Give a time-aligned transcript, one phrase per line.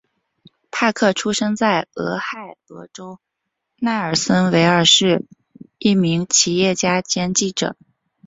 [0.71, 3.19] 帕克出生在俄亥俄州
[3.77, 5.27] 奈尔森维尔是
[5.77, 7.75] 一名企业家兼记者。